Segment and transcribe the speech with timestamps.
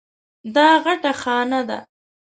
[0.55, 1.79] دا غټه خانه ده.